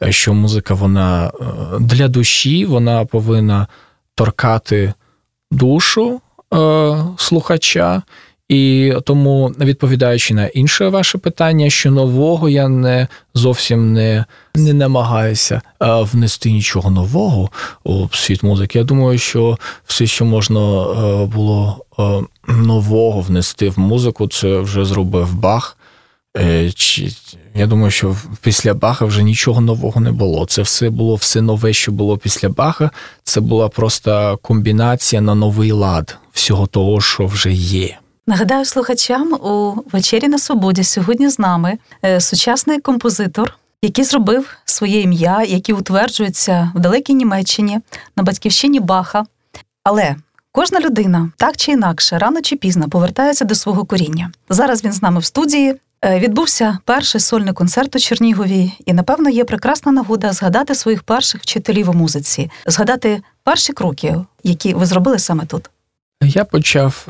що 0.10 0.34
музика 0.34 0.74
вона 0.74 1.28
е, 1.28 1.44
для 1.80 2.08
душі, 2.08 2.66
вона 2.66 3.06
повинна 3.06 3.68
торкати 4.16 4.94
душу 5.52 6.22
е, 6.54 6.98
слухача. 7.18 8.02
І 8.50 8.94
тому, 9.06 9.48
відповідаючи 9.60 10.34
на 10.34 10.48
інше 10.48 10.88
ваше 10.88 11.18
питання, 11.18 11.70
що 11.70 11.92
нового 11.92 12.50
я 12.50 12.68
не 12.68 13.08
зовсім 13.34 13.94
не 13.94 14.26
не 14.56 14.74
намагаюся 14.74 15.62
внести 15.80 16.52
нічого 16.52 16.92
нового 16.92 17.50
у 17.84 18.08
світ 18.12 18.44
музики. 18.44 18.78
Я 18.78 18.84
думаю, 18.84 19.18
що 19.18 19.58
все, 19.86 20.06
що 20.06 20.26
можна 20.26 20.60
було 21.26 21.86
нового 22.48 23.22
внести 23.22 23.70
в 23.70 23.80
музику, 23.80 24.28
це 24.28 24.60
вже 24.60 24.86
зробив 24.86 25.34
Бах. 25.34 25.78
Е, 26.38 26.72
я 27.56 27.68
думаю, 27.68 27.92
що 27.92 28.16
після 28.42 28.74
Баха 28.74 29.06
вже 29.06 29.24
нічого 29.24 29.62
нового 29.62 30.02
не 30.02 30.12
було. 30.12 30.46
Це 30.46 30.62
все 30.62 30.90
було 30.90 31.16
все 31.16 31.42
нове, 31.42 31.74
що 31.74 31.92
було 31.92 32.18
після 32.18 32.50
Баха. 32.50 32.92
Це 33.24 33.42
була 33.42 33.70
просто 33.70 34.40
комбінація 34.42 35.22
на 35.22 35.36
новий 35.36 35.72
лад 35.72 36.18
всього 36.34 36.68
того, 36.68 37.02
що 37.02 37.26
вже 37.26 37.52
є. 37.52 37.98
Нагадаю 38.28 38.66
слухачам 38.66 39.34
у 39.34 39.84
вечері 39.92 40.28
на 40.28 40.40
свободі 40.40 40.84
сьогодні 40.84 41.30
з 41.30 41.40
нами 41.40 41.78
е, 42.06 42.22
сучасний 42.22 42.80
композитор, 42.80 43.54
який 43.82 44.06
зробив 44.06 44.48
своє 44.66 45.02
ім'я, 45.02 45.44
який 45.44 45.76
утверджується 45.76 46.72
в 46.76 46.80
далекій 46.80 47.14
Німеччині 47.14 47.80
на 48.16 48.24
батьківщині 48.24 48.80
Баха. 48.80 49.24
Але 49.84 50.16
Кожна 50.52 50.80
людина 50.80 51.32
так 51.38 51.58
чи 51.58 51.72
інакше, 51.72 52.18
рано 52.18 52.42
чи 52.42 52.56
пізно 52.56 52.90
повертається 52.90 53.46
до 53.46 53.56
свого 53.56 53.86
коріння. 53.86 54.32
Зараз 54.50 54.84
він 54.84 54.92
з 54.92 55.02
нами 55.02 55.20
в 55.20 55.26
студії. 55.26 55.76
Е, 56.06 56.20
відбувся 56.20 56.78
перший 56.86 57.22
сольний 57.22 57.54
концерт 57.54 57.96
у 57.96 58.00
Чернігові, 58.00 58.72
і 58.86 58.94
напевно 58.94 59.30
є 59.30 59.46
прекрасна 59.46 59.92
нагода 59.92 60.34
згадати 60.34 60.76
своїх 60.76 61.04
перших 61.04 61.42
вчителів 61.42 61.90
у 61.90 61.94
музиці, 61.94 62.52
згадати 62.66 63.22
перші 63.44 63.74
кроки, 63.74 64.16
які 64.44 64.74
ви 64.74 64.86
зробили 64.86 65.20
саме 65.20 65.46
тут. 65.46 65.70
Я 66.22 66.46
почав 66.46 67.08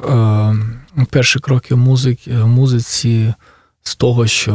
е, 0.98 1.06
перші 1.10 1.40
кроки 1.40 1.76
музики, 1.76 2.32
музиці 2.32 3.34
з 3.84 3.96
того, 3.96 4.28
що 4.28 4.54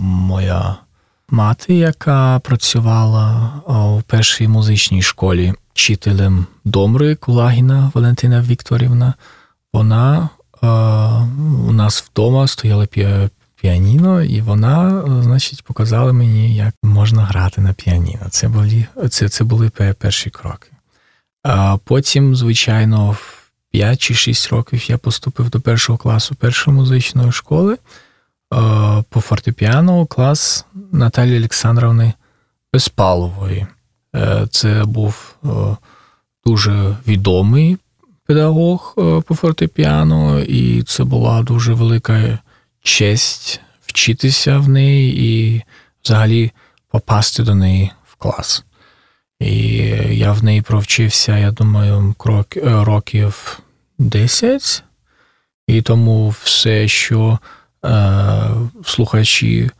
моя 0.00 0.76
мати, 1.28 1.74
яка 1.74 2.38
працювала 2.38 3.52
у 3.66 4.02
першій 4.02 4.48
музичній 4.48 5.02
школі, 5.02 5.54
вчителем 5.74 6.46
Домри 6.64 7.14
Кулагіна 7.14 7.90
Валентина 7.94 8.42
Вікторівна. 8.42 9.14
Вона 9.72 10.28
е, 10.62 10.66
у 11.68 11.72
нас 11.72 12.04
вдома 12.10 12.46
стояла 12.46 12.86
піаніно, 13.60 14.22
і 14.22 14.40
вона, 14.40 15.04
значить, 15.22 15.62
показала 15.64 16.12
мені, 16.12 16.56
як 16.56 16.74
можна 16.82 17.24
грати 17.24 17.60
на 17.60 17.72
піаніно. 17.72 18.26
Це 18.30 18.48
були 18.48 18.86
це, 19.10 19.28
це 19.28 19.44
були 19.44 19.70
перші 19.70 20.30
кроки. 20.30 20.68
А 21.42 21.76
потім, 21.84 22.36
звичайно, 22.36 23.10
в 23.10 23.50
5 23.70 24.00
чи 24.00 24.14
6 24.14 24.48
років 24.48 24.90
я 24.90 24.98
поступив 24.98 25.50
до 25.50 25.60
першого 25.60 25.98
класу 25.98 26.34
першої 26.34 26.76
музичної 26.76 27.32
школи. 27.32 27.78
Е, 28.54 29.04
фортепіано 29.10 30.06
клас 30.06 30.66
Наталії 30.92 31.38
Олександровни 31.38 32.12
Безпалової. 32.72 33.66
Е, 34.14 34.46
це 34.50 34.84
був 34.84 35.34
е, 35.44 35.48
дуже 36.46 36.96
відомий 37.06 37.78
педагог 38.26 38.94
е, 38.98 39.20
по 39.20 39.34
фортепіано, 39.34 40.40
і 40.40 40.82
це 40.82 41.04
була 41.04 41.42
дуже 41.42 41.74
велика 41.74 42.38
честь 42.82 43.60
вчитися 43.86 44.58
в 44.58 44.68
неї 44.68 45.24
і 45.24 45.62
взагалі 46.04 46.50
попасти 46.90 47.42
до 47.42 47.54
неї 47.54 47.90
в 48.06 48.16
клас. 48.16 48.64
І 49.40 49.56
я 50.10 50.32
в 50.32 50.44
неї 50.44 50.62
провчився, 50.62 51.38
я 51.38 51.50
думаю, 51.50 52.14
років 52.64 53.60
10. 53.98 54.82
І 55.66 55.82
тому 55.82 56.28
все, 56.28 56.88
що 56.88 57.38
е, 57.84 58.50
слухачі 58.84 59.70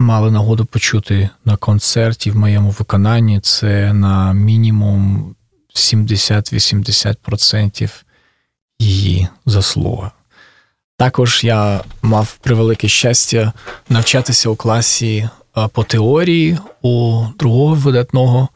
мали 0.00 0.30
нагоду 0.30 0.64
почути 0.64 1.28
на 1.44 1.56
концерті 1.56 2.30
в 2.30 2.36
моєму 2.36 2.70
виконанні, 2.70 3.40
це 3.40 3.92
на 3.92 4.32
мінімум 4.32 5.34
70-80% 5.74 7.90
її 8.78 9.28
заслуга. 9.46 10.10
Також 10.96 11.44
я 11.44 11.84
мав 12.02 12.36
превелике 12.36 12.88
щастя 12.88 13.52
навчатися 13.88 14.48
у 14.48 14.56
класі 14.56 15.28
е, 15.56 15.68
по 15.68 15.84
теорії 15.84 16.58
у 16.82 17.24
другого 17.38 17.74
видатного 17.74 18.48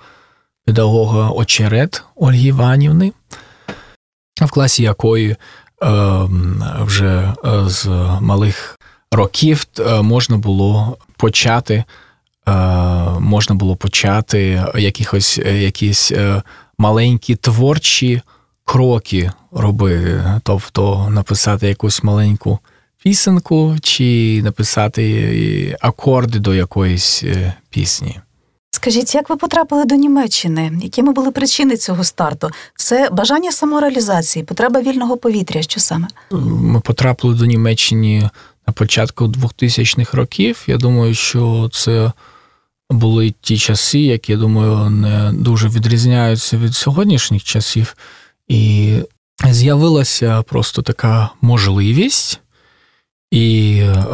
педагога 0.66 1.30
Очерет 1.30 2.02
Ольги 2.14 2.48
Іванівни, 2.48 3.12
в 4.40 4.50
класі 4.50 4.82
якої 4.82 5.36
ем, 5.82 6.64
вже 6.80 7.34
е, 7.44 7.68
з 7.68 7.86
малих 8.20 8.78
років 9.14 9.66
е, 9.78 10.02
можна 10.02 10.36
було 10.36 10.96
почати. 11.16 11.84
Можна 13.20 13.54
було 13.54 13.76
почати 13.76 14.64
якихось 14.74 15.38
якісь 15.38 16.12
маленькі 16.78 17.36
творчі 17.36 18.22
кроки 18.64 19.32
робити, 19.52 20.24
тобто 20.42 21.08
написати 21.10 21.68
якусь 21.68 22.02
маленьку 22.02 22.58
пісенку 23.04 23.76
чи 23.82 24.40
написати 24.44 25.76
акорди 25.80 26.38
до 26.38 26.54
якоїсь 26.54 27.22
е, 27.24 27.54
пісні. 27.70 28.20
Скажіть, 28.70 29.14
як 29.14 29.30
ви 29.30 29.36
потрапили 29.36 29.84
до 29.84 29.94
Німеччини? 29.94 30.72
Якими 30.82 31.12
були 31.12 31.30
причини 31.30 31.76
цього 31.76 32.04
старту? 32.04 32.50
Це 32.76 33.08
бажання 33.12 33.52
самореалізації, 33.52 34.44
потреба 34.44 34.80
вільного 34.80 35.16
повітря. 35.16 35.62
Що 35.62 35.80
саме? 35.80 36.08
Ми 36.30 36.80
потрапили 36.80 37.34
до 37.34 37.46
Німеччини 37.46 38.30
на 38.66 38.72
початку 38.72 39.24
2000-х 39.24 40.16
років. 40.16 40.64
Я 40.66 40.76
думаю, 40.76 41.14
що 41.14 41.70
це 41.72 42.12
були 42.90 43.34
ті 43.40 43.58
часи, 43.58 43.98
які 43.98 44.32
я 44.32 44.38
думаю, 44.38 44.90
не 44.90 45.32
дуже 45.32 45.68
відрізняються 45.68 46.56
від 46.56 46.74
сьогоднішніх 46.74 47.44
часів. 47.44 47.96
І 48.48 48.94
з'явилася 49.50 50.42
просто 50.42 50.82
така 50.82 51.30
можливість, 51.40 52.40
і 53.30 53.78
е, 53.82 54.06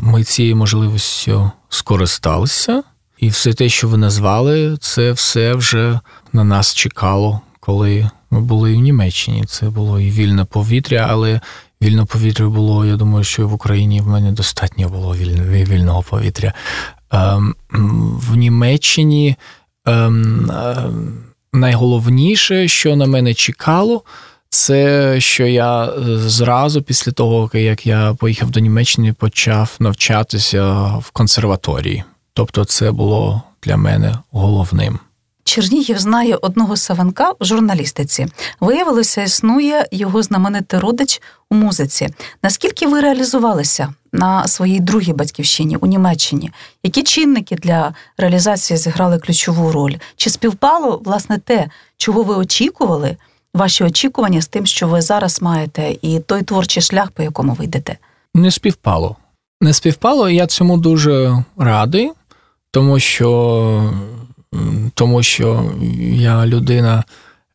ми 0.00 0.24
цією 0.24 0.56
можливістю 0.56 1.50
скористалися. 1.68 2.82
І 3.18 3.28
все 3.28 3.52
те, 3.52 3.68
що 3.68 3.88
ви 3.88 3.98
назвали, 3.98 4.76
це 4.80 5.12
все 5.12 5.54
вже 5.54 6.00
на 6.32 6.44
нас 6.44 6.74
чекало, 6.74 7.40
коли 7.60 8.10
ми 8.30 8.40
були 8.40 8.74
в 8.74 8.80
Німеччині. 8.80 9.44
Це 9.46 9.70
було 9.70 10.00
і 10.00 10.10
вільне 10.10 10.44
повітря, 10.44 11.06
але 11.10 11.40
вільне 11.82 12.04
повітря 12.04 12.48
було, 12.48 12.86
я 12.86 12.96
думаю, 12.96 13.24
що 13.24 13.48
в 13.48 13.54
Україні 13.54 14.00
в 14.00 14.08
мене 14.08 14.32
достатньо 14.32 14.88
було 14.88 15.14
вільного 15.14 16.02
повітря. 16.02 16.52
Ем, 17.10 17.54
в 18.28 18.36
Німеччині 18.36 19.36
ем, 19.86 20.50
ем, 20.50 21.24
найголовніше, 21.52 22.68
що 22.68 22.96
на 22.96 23.06
мене 23.06 23.34
чекало, 23.34 24.02
це 24.50 25.20
що 25.20 25.46
я 25.46 25.84
е, 25.84 26.18
зразу 26.18 26.82
після 26.82 27.12
того, 27.12 27.50
як 27.54 27.86
я 27.86 28.14
поїхав 28.14 28.50
до 28.50 28.60
Німеччини, 28.60 29.12
почав 29.12 29.76
навчатися 29.80 30.86
в 30.96 31.10
консерваторії. 31.10 32.04
Тобто, 32.32 32.64
це 32.64 32.92
було 32.92 33.42
для 33.62 33.76
мене 33.76 34.18
головним. 34.30 34.98
Чернігів 35.48 35.98
знає 35.98 36.36
одного 36.36 36.76
Савенка 36.76 37.32
в 37.40 37.44
журналістиці. 37.44 38.26
Виявилося, 38.60 39.22
існує 39.22 39.86
його 39.92 40.22
знаменитий 40.22 40.80
родич 40.80 41.22
у 41.50 41.54
музиці. 41.54 42.08
Наскільки 42.42 42.86
ви 42.86 43.00
реалізувалися 43.00 43.94
на 44.12 44.48
своїй 44.48 44.80
другій 44.80 45.12
батьківщині 45.12 45.76
у 45.76 45.86
Німеччині? 45.86 46.50
Які 46.82 47.02
чинники 47.02 47.56
для 47.56 47.94
реалізації 48.18 48.76
зіграли 48.76 49.18
ключову 49.18 49.72
роль? 49.72 49.94
Чи 50.16 50.30
співпало 50.30 51.00
власне 51.04 51.38
те, 51.38 51.68
чого 51.96 52.22
ви 52.22 52.34
очікували? 52.34 53.16
Ваші 53.54 53.84
очікування 53.84 54.42
з 54.42 54.48
тим, 54.48 54.66
що 54.66 54.88
ви 54.88 55.00
зараз 55.02 55.42
маєте, 55.42 55.96
і 56.02 56.20
той 56.20 56.42
творчий 56.42 56.82
шлях, 56.82 57.10
по 57.10 57.22
якому 57.22 57.52
ви 57.52 57.64
йдете? 57.64 57.96
Не 58.34 58.50
співпало. 58.50 59.16
Не 59.60 59.72
співпало, 59.72 60.28
я 60.28 60.46
цьому 60.46 60.78
дуже 60.78 61.44
радий, 61.56 62.10
тому 62.70 62.98
що 62.98 63.92
тому 64.94 65.22
що 65.22 65.72
я 66.12 66.46
людина, 66.46 67.04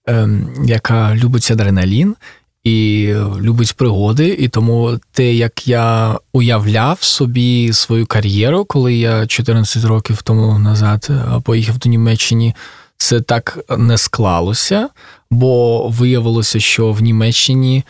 ем, 0.06 0.49
яка 0.65 1.15
любить 1.15 1.51
адреналін 1.51 2.15
і 2.63 3.08
любить 3.41 3.73
пригоди, 3.73 4.27
і 4.27 4.47
тому 4.47 4.99
те, 5.12 5.34
як 5.34 5.67
я 5.67 6.19
уявляв 6.34 7.03
собі 7.03 7.73
свою 7.73 8.06
кар'єру, 8.06 8.65
коли 8.65 8.93
я 8.93 9.27
14 9.27 9.86
років 9.86 10.21
тому 10.21 10.60
назад 10.60 11.08
е, 11.10 11.41
поїхав 11.43 11.77
до 11.77 11.89
Німеччини, 11.89 12.53
це 12.97 13.21
так 13.21 13.60
не 13.77 13.97
склалося, 13.97 14.89
бо 15.32 15.88
виявилося, 15.88 16.60
що 16.60 16.91
в 16.91 17.01
Німеччині 17.01 17.84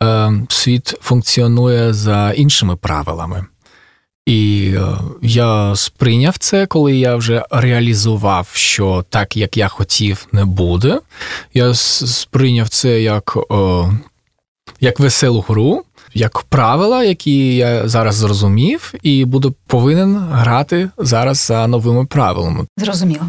ем, 0.00 0.46
світ 0.50 0.94
функціонує 1.00 1.92
за 1.92 2.32
іншими 2.32 2.76
правилами. 2.76 3.46
І 4.28 4.74
е, 4.76 4.80
я 5.22 5.76
сприйняв 5.76 6.38
це, 6.38 6.66
коли 6.66 6.96
я 6.96 7.16
вже 7.16 7.44
реалізував, 7.50 8.48
що 8.52 9.04
так, 9.10 9.36
як 9.36 9.56
я 9.56 9.68
хотів, 9.68 10.26
не 10.32 10.44
буде. 10.44 11.00
Я 11.54 11.74
сприйняв 11.74 12.68
це 12.68 13.02
як 13.02 13.36
о, 13.36 13.90
як 14.80 15.00
веселу 15.00 15.44
гру, 15.48 15.84
як 16.14 16.38
правила, 16.38 17.04
які 17.04 17.56
я 17.56 17.88
зараз 17.88 18.14
зрозумів, 18.14 18.94
і 19.02 19.24
буду 19.24 19.54
повинен 19.66 20.16
грати 20.16 20.90
зараз 20.98 21.38
за 21.38 21.66
новими 21.66 22.06
правилами. 22.06 22.66
Зрозуміло. 22.76 23.26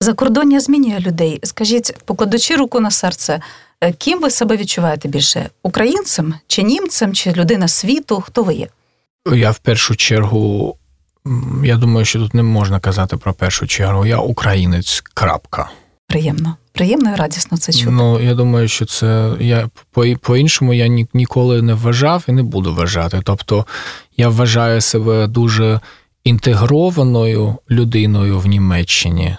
Закордоння 0.00 0.60
змінює 0.60 1.00
людей. 1.00 1.40
Скажіть, 1.42 1.94
покладучи 2.04 2.56
руку 2.56 2.80
на 2.80 2.90
серце, 2.90 3.40
е, 3.80 3.92
ким 3.92 4.20
ви 4.20 4.30
себе 4.30 4.56
відчуваєте 4.56 5.08
більше? 5.08 5.50
Українцем 5.62 6.34
чи 6.46 6.62
німцем, 6.62 7.14
чи 7.14 7.32
людина 7.32 7.68
світу? 7.68 8.20
Хто 8.26 8.42
ви 8.42 8.54
є? 8.54 8.68
Я 9.34 9.50
в 9.50 9.58
першу 9.58 9.96
чергу, 9.96 10.76
я 11.64 11.76
думаю, 11.76 12.04
що 12.04 12.18
тут 12.18 12.34
не 12.34 12.42
можна 12.42 12.80
казати 12.80 13.16
про 13.16 13.34
першу 13.34 13.66
чергу. 13.66 14.06
Я 14.06 14.18
українець. 14.18 15.02
крапка. 15.14 15.70
Приємно, 16.06 16.56
приємно 16.72 17.12
і 17.12 17.14
радісно 17.14 17.58
це 17.58 17.72
чути. 17.72 17.90
Ну, 17.90 18.20
я 18.20 18.34
думаю, 18.34 18.68
що 18.68 18.84
це 18.84 19.32
я 19.40 19.68
по-іншому 20.20 20.74
я 20.74 20.86
ні, 20.86 21.06
ніколи 21.14 21.62
не 21.62 21.74
вважав 21.74 22.24
і 22.28 22.32
не 22.32 22.42
буду 22.42 22.74
вважати. 22.74 23.20
Тобто 23.24 23.66
я 24.16 24.28
вважаю 24.28 24.80
себе 24.80 25.26
дуже 25.26 25.80
інтегрованою 26.24 27.56
людиною 27.70 28.38
в 28.38 28.46
Німеччині. 28.46 29.36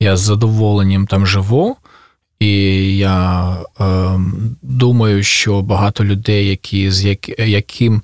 Я 0.00 0.16
з 0.16 0.20
задоволенням 0.20 1.06
там 1.06 1.26
живу, 1.26 1.76
і 2.40 2.48
я 2.96 3.56
е, 3.80 3.84
думаю, 4.62 5.22
що 5.22 5.62
багато 5.62 6.04
людей, 6.04 6.48
які 6.48 6.90
з 6.90 7.04
як, 7.04 7.38
яким 7.38 8.02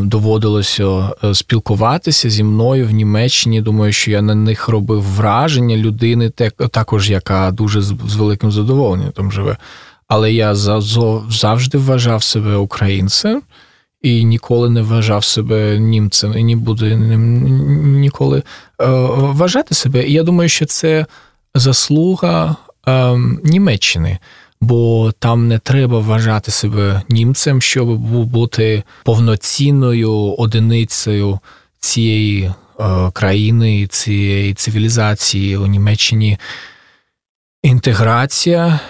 доводилося 0.00 1.10
е, 1.24 1.34
спілкуватися 1.34 2.30
зі 2.30 2.44
мною 2.44 2.86
в 2.86 2.90
Німеччині. 2.90 3.60
Думаю, 3.60 3.92
що 3.92 4.10
я 4.10 4.22
на 4.22 4.34
них 4.34 4.68
робив 4.68 5.02
враження 5.02 5.76
людини, 5.76 6.30
також 6.70 7.10
яка 7.10 7.50
дуже 7.50 7.82
з 7.82 8.16
великим 8.16 8.52
задоволенням 8.52 9.10
там 9.10 9.32
живе. 9.32 9.56
Але 10.08 10.32
я 10.32 10.54
завжди 10.54 11.78
вважав 11.78 12.22
себе 12.22 12.56
українцем 12.56 13.42
і 14.02 14.24
ніколи 14.24 14.70
не 14.70 14.82
вважав 14.82 15.24
себе 15.24 15.78
німцем, 15.78 16.38
і 16.38 16.44
не 16.44 16.56
буду 16.56 16.86
ніколи 16.86 18.38
е, 18.38 18.86
вважати 19.16 19.74
себе. 19.74 20.08
І 20.08 20.12
я 20.12 20.22
думаю, 20.22 20.48
що 20.48 20.66
це 20.66 21.06
заслуга 21.54 22.56
ем, 22.86 23.40
Німеччини 23.44 24.18
бо 24.62 25.12
там 25.18 25.48
не 25.48 25.58
треба 25.58 25.98
вважати 25.98 26.50
себе 26.50 27.02
німцем, 27.08 27.60
щоб 27.60 27.96
бути 28.26 28.82
повноцінною 29.04 30.12
одиницею 30.38 31.38
цієї 31.80 32.42
е, 32.80 33.10
країни, 33.12 33.86
цієї 33.86 34.54
цивілізації 34.54 35.56
у 35.56 35.66
Німеччині. 35.66 36.38
Інтеграція 37.62 38.80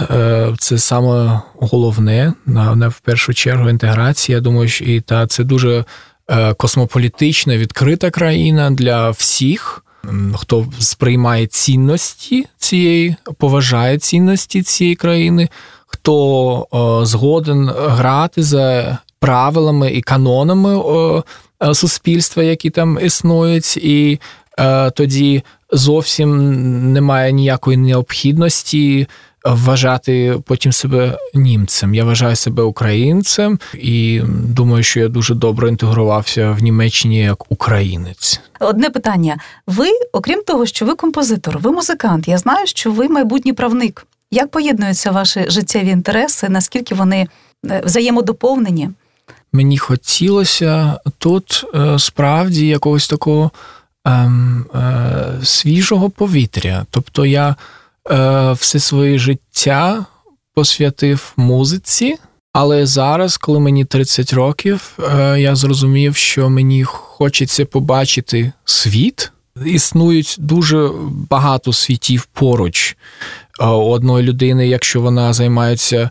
е, 0.00 0.54
це 0.58 0.78
саме 0.78 1.40
головне, 1.54 2.32
на 2.46 2.88
в 2.88 3.00
першу 3.00 3.34
чергу 3.34 3.70
інтеграція. 3.70 4.38
Я 4.38 4.42
думаю, 4.42 4.68
що 4.68 4.84
і 4.84 5.00
та 5.00 5.26
це 5.26 5.44
дуже 5.44 5.84
е, 6.30 6.54
космополітична, 6.54 7.56
відкрита 7.56 8.10
країна 8.10 8.70
для 8.70 9.10
всіх, 9.10 9.84
хто 10.34 10.66
сприймає 10.78 11.46
цінності 11.46 12.46
цієї, 12.58 13.16
поважає 13.38 13.98
цінності 13.98 14.62
цієї 14.62 14.96
країни, 14.96 15.48
хто 15.86 17.02
згоден 17.06 17.70
грати 17.76 18.42
за 18.42 18.98
правилами 19.20 19.90
і 19.90 20.00
канонами 20.00 20.82
суспільства, 21.74 22.42
які 22.42 22.70
там 22.70 22.98
існують, 23.02 23.76
і 23.76 24.20
тоді 24.94 25.42
зовсім 25.72 26.92
немає 26.92 27.32
ніякої 27.32 27.76
необхідності 27.76 29.06
вважати 29.46 30.38
потім 30.44 30.72
себе 30.72 31.18
німцем. 31.34 31.94
Я 31.94 32.04
вважаю 32.04 32.36
себе 32.36 32.62
українцем 32.62 33.58
і 33.74 34.22
думаю, 34.28 34.82
що 34.82 35.00
я 35.00 35.08
дуже 35.08 35.34
добре 35.34 35.68
інтегрувався 35.68 36.50
в 36.50 36.62
Німеччині 36.62 37.18
як 37.18 37.52
українець. 37.52 38.40
Одне 38.60 38.90
питання: 38.90 39.36
ви, 39.66 39.86
окрім 40.12 40.42
того, 40.42 40.66
що 40.66 40.86
ви 40.86 40.94
композитор, 40.94 41.58
ви 41.58 41.72
музикант. 41.72 42.28
Я 42.28 42.38
знаю, 42.38 42.66
що 42.66 42.90
ви 42.90 43.08
майбутній 43.08 43.52
правник. 43.52 44.06
Як 44.30 44.50
поєднуються 44.50 45.10
ваші 45.10 45.44
життєві 45.48 45.88
інтереси? 45.88 46.48
Наскільки 46.48 46.94
вони 46.94 47.28
е, 47.70 47.82
взаємодоповнені? 47.84 48.90
Мені 49.52 49.78
хотілося 49.78 51.00
тут 51.18 51.64
е, 51.74 51.98
справді 51.98 52.66
якогось 52.66 53.08
такого 53.08 53.50
ем, 54.04 54.66
е, 54.74 55.44
свіжого 55.44 56.10
повітря. 56.10 56.86
Тобто 56.90 57.26
я 57.26 57.56
е, 58.10 58.52
все 58.52 58.78
своє 58.78 59.18
життя 59.18 60.06
посвятив 60.54 61.32
музиці, 61.36 62.16
але 62.52 62.86
зараз, 62.86 63.36
коли 63.36 63.60
мені 63.60 63.84
30 63.84 64.32
років, 64.32 64.98
е, 65.18 65.40
я 65.40 65.56
зрозумів, 65.56 66.16
що 66.16 66.50
мені 66.50 66.84
хочеться 66.84 67.64
побачити 67.64 68.52
світ. 68.64 69.32
Існують 69.64 70.36
дуже 70.38 70.90
багато 71.30 71.72
світів 71.72 72.28
поруч 72.32 72.96
е, 73.60 73.64
одної 73.66 74.24
людини, 74.24 74.68
якщо 74.68 75.00
вона 75.00 75.32
займається 75.32 76.10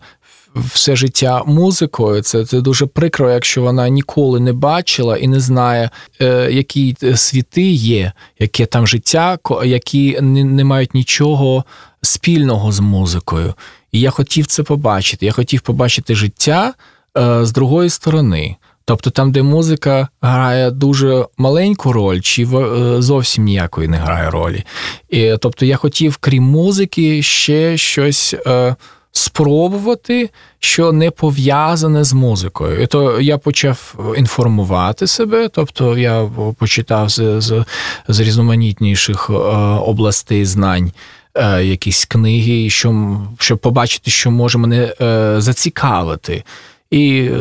все 0.56 0.96
життя 0.96 1.44
музикою. 1.46 2.22
Це 2.22 2.46
це 2.46 2.62
дуже 2.62 2.86
прикро, 2.86 3.32
якщо 3.32 3.62
вона 3.62 3.90
ніколи 3.90 4.40
не 4.40 4.54
бачила 4.54 5.18
і 5.18 5.28
не 5.28 5.40
знає, 5.40 5.90
е, 6.22 6.52
які 6.52 6.96
світи 7.16 7.72
є, 7.72 8.12
яке 8.40 8.66
там 8.66 8.88
життя, 8.88 9.38
які 9.64 10.18
не, 10.22 10.44
не 10.44 10.64
мають 10.64 10.94
нічого 10.94 11.64
спільного 12.02 12.72
з 12.72 12.80
музикою. 12.80 13.54
І 13.92 14.00
я 14.00 14.10
хотів 14.10 14.46
це 14.46 14.64
побачити. 14.64 15.26
Я 15.26 15.32
хотів 15.32 15.62
побачити 15.62 16.16
життя 16.16 16.74
е, 17.18 17.46
з 17.46 17.52
другої 17.52 17.90
сторони. 17.90 18.56
Тобто 18.86 19.10
там, 19.10 19.32
де 19.32 19.44
музика 19.44 20.08
грає 20.22 20.72
дуже 20.72 21.26
маленьку 21.38 21.94
роль, 21.94 22.20
чи 22.20 22.44
е, 22.44 23.02
зовсім 23.02 23.44
ніякої 23.44 23.88
не 23.88 23.98
грає 23.98 24.30
ролі. 24.30 24.64
І, 25.10 25.36
Тобто 25.42 25.66
я 25.66 25.76
хотів, 25.76 26.18
крім 26.18 26.44
музики, 26.44 27.22
ще 27.22 27.78
щось 27.78 28.36
е, 28.48 28.76
спробувати, 29.18 30.30
що 30.60 30.92
не 30.92 31.12
пов'язане 31.12 32.04
з 32.04 32.14
музикою. 32.14 32.82
І 32.82 32.88
то 32.88 33.22
я 33.22 33.38
почав 33.38 33.96
інформувати 34.18 35.08
себе, 35.08 35.50
тобто 35.50 35.98
я 35.98 36.30
почитав 36.58 37.10
з, 37.10 37.42
з, 37.42 37.66
з 38.08 38.20
різноманітніших 38.20 39.30
е, 39.30 39.34
областей 39.34 40.46
знань. 40.46 40.92
Е, 41.38 41.64
якісь 41.64 42.06
книги, 42.06 42.70
що, 42.70 43.18
щоб 43.40 43.58
побачити, 43.58 44.12
що 44.12 44.32
може 44.32 44.58
мене 44.58 44.94
е, 45.02 45.36
зацікавити. 45.38 46.44
І 46.92 47.18
е, 47.20 47.38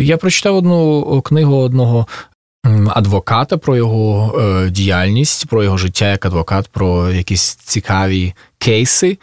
я 0.00 0.16
прочитав 0.16 0.56
одну 0.56 1.22
книгу 1.22 1.56
одного 1.56 2.06
адвоката 2.88 3.56
про 3.56 3.76
його 3.76 4.38
е, 4.38 4.70
діяльність, 4.70 5.46
про 5.46 5.64
його 5.64 5.76
життя 5.76 6.10
як 6.10 6.26
адвокат, 6.26 6.68
про 6.68 7.10
якісь 7.10 7.54
цікаві 7.54 8.34
кейси. 8.58 9.18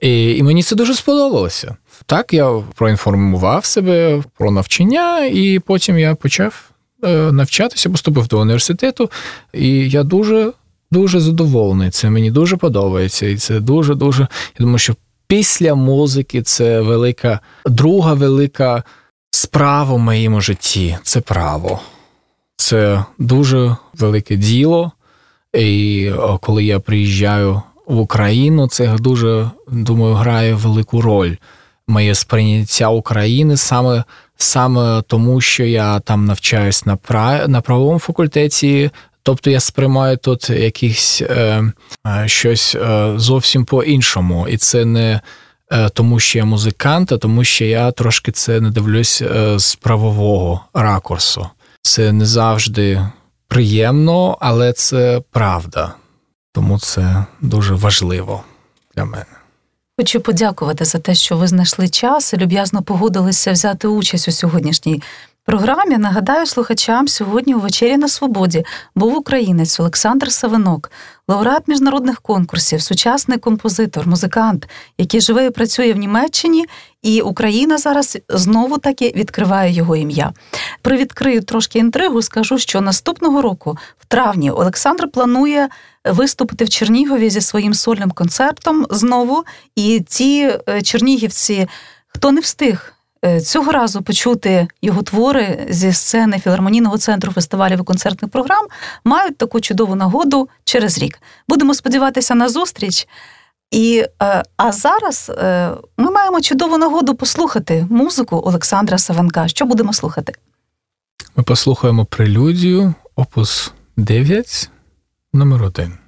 І, 0.00 0.36
і 0.36 0.42
мені 0.42 0.62
це 0.62 0.76
дуже 0.76 0.94
сподобалося. 0.94 1.76
Так, 2.06 2.32
я 2.32 2.62
проінформував 2.74 3.64
себе 3.64 4.22
про 4.38 4.50
навчання, 4.50 5.24
і 5.24 5.58
потім 5.58 5.98
я 5.98 6.14
почав 6.14 6.70
е, 7.04 7.32
навчатися, 7.32 7.90
поступив 7.90 8.26
до 8.28 8.40
університету, 8.40 9.10
і 9.52 9.90
я 9.90 10.02
дуже. 10.02 10.52
Дуже 10.90 11.20
задоволений, 11.20 11.90
це 11.90 12.10
мені 12.10 12.30
дуже 12.30 12.56
подобається, 12.56 13.26
і 13.26 13.36
це 13.36 13.60
дуже 13.60 13.94
дуже. 13.94 14.22
Я 14.22 14.28
думаю, 14.58 14.78
що 14.78 14.94
після 15.26 15.74
музики 15.74 16.42
це 16.42 16.80
велика, 16.80 17.40
друга 17.66 18.14
велика 18.14 18.82
справа 19.30 19.94
в 19.94 19.98
моєму 19.98 20.40
житті 20.40 20.96
це 21.02 21.20
право. 21.20 21.80
Це 22.62 23.04
дуже 23.18 23.76
велике 23.94 24.36
діло. 24.36 24.92
І 25.54 26.10
коли 26.40 26.64
я 26.64 26.80
приїжджаю 26.80 27.62
в 27.86 27.98
Україну, 27.98 28.68
це 28.68 28.96
дуже 28.98 29.50
думаю, 29.68 30.14
грає 30.14 30.54
велику 30.54 31.00
роль. 31.00 31.36
Моє 31.88 32.14
сприйняття 32.14 32.88
України 32.88 33.56
саме 33.56 34.04
саме 34.36 35.02
тому, 35.06 35.40
що 35.40 35.64
я 35.64 36.00
там 36.00 36.24
навчаюсь 36.24 36.86
на 36.86 36.96
прав... 36.96 37.48
на 37.48 37.60
правовому 37.60 37.98
факультеті. 37.98 38.90
Тобто 39.22 39.50
я 39.50 39.60
сприймаю 39.60 40.16
тут 40.16 40.50
якісь 40.50 41.22
е, 41.22 41.64
е, 42.06 42.28
щось 42.28 42.74
е, 42.74 43.12
зовсім 43.16 43.64
по-іншому. 43.64 44.48
І 44.48 44.56
це 44.56 44.84
не 44.84 45.20
е, 45.72 45.88
тому, 45.88 46.20
що 46.20 46.38
я 46.38 46.44
музикант, 46.44 47.12
а 47.12 47.18
тому 47.18 47.44
що 47.44 47.64
я 47.64 47.92
трошки 47.92 48.32
це 48.32 48.60
не 48.60 48.70
дивлюсь 48.70 49.22
е, 49.22 49.58
з 49.58 49.74
правового 49.74 50.60
ракурсу. 50.74 51.46
Це 51.82 52.12
не 52.12 52.26
завжди 52.26 53.06
приємно, 53.48 54.38
але 54.40 54.72
це 54.72 55.22
правда. 55.30 55.94
Тому 56.52 56.78
це 56.78 57.24
дуже 57.40 57.74
важливо 57.74 58.44
для 58.96 59.04
мене. 59.04 59.26
Хочу 59.98 60.20
подякувати 60.20 60.84
за 60.84 60.98
те, 60.98 61.14
що 61.14 61.36
ви 61.36 61.46
знайшли 61.46 61.88
час 61.88 62.32
і 62.32 62.36
люб'язно 62.36 62.82
погодилися 62.82 63.52
взяти 63.52 63.88
участь 63.88 64.28
у 64.28 64.32
сьогоднішній 64.32 65.02
програмі. 65.44 65.98
Нагадаю 65.98 66.46
слухачам 66.46 67.08
сьогодні 67.08 67.54
у 67.54 67.58
вечері 67.58 67.96
на 67.96 68.08
свободі 68.08 68.64
був 68.94 69.18
українець 69.18 69.80
Олександр 69.80 70.32
Савинок, 70.32 70.90
лауреат 71.28 71.68
міжнародних 71.68 72.20
конкурсів, 72.20 72.82
сучасний 72.82 73.38
композитор, 73.38 74.06
музикант, 74.08 74.68
який 74.98 75.20
живе 75.20 75.46
і 75.46 75.50
працює 75.50 75.92
в 75.92 75.96
Німеччині, 75.96 76.66
і 77.02 77.20
Україна 77.20 77.78
зараз 77.78 78.18
знову 78.28 78.78
таки 78.78 79.12
відкриває 79.16 79.72
його 79.72 79.96
ім'я. 79.96 80.32
Привідкрию 80.82 81.42
трошки 81.42 81.78
інтригу, 81.78 82.22
скажу, 82.22 82.58
що 82.58 82.80
наступного 82.80 83.42
року, 83.42 83.78
в 83.98 84.06
травні, 84.06 84.50
Олександр 84.50 85.10
планує 85.10 85.68
виступити 86.04 86.64
в 86.64 86.68
Чернігові 86.68 87.30
зі 87.30 87.40
своїм 87.40 87.74
сольним 87.74 88.10
концертом 88.10 88.86
знову. 88.90 89.44
І 89.76 90.02
ці 90.08 90.58
е, 90.68 90.82
чернігівці, 90.82 91.68
хто 92.08 92.32
не 92.32 92.40
встиг. 92.40 92.91
Е, 93.24 93.40
цього 93.40 93.72
разу 93.72 94.02
почути 94.02 94.68
його 94.82 95.02
твори 95.02 95.66
зі 95.70 95.92
сцени 95.92 96.38
філармонійного 96.38 96.98
центру 96.98 97.32
фестивалів 97.32 97.80
і 97.80 97.82
концертних 97.82 98.30
програм 98.30 98.66
мають 99.04 99.36
таку 99.36 99.60
чудову 99.60 99.94
нагоду 99.94 100.48
через 100.64 100.98
рік. 100.98 101.18
Будемо 101.48 101.74
сподіватися 101.74 102.34
на 102.34 102.48
зустріч. 102.48 103.08
І, 103.70 104.04
е, 104.22 104.42
А 104.56 104.72
зараз 104.72 105.32
ми 105.96 106.10
маємо 106.10 106.40
чудову 106.40 106.78
нагоду 106.78 107.14
послухати 107.14 107.86
музику 107.90 108.42
Олександра 108.44 108.98
Савенка. 108.98 109.48
Що 109.48 109.64
будемо 109.64 109.92
слухати? 109.92 110.32
Ми 111.36 111.42
послухаємо 111.42 112.04
прелюдію, 112.04 112.94
опус 113.16 113.72
9 113.96 114.70
номер 115.32 115.62
один. 115.62 116.01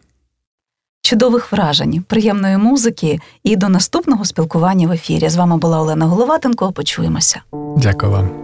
Чудових 1.05 1.53
вражень, 1.53 2.05
приємної 2.09 2.59
музики 2.59 3.19
і 3.43 3.57
до 3.57 3.69
наступного 3.69 4.25
спілкування 4.25 4.89
в 4.89 4.93
ефірі. 4.93 5.29
З 5.29 5.37
вами 5.37 5.57
була 5.57 5.81
Олена 5.81 6.07
Головатенко. 6.07 6.73
Почуємося. 6.73 7.41
Дякую 7.77 8.13
вам. 8.13 8.44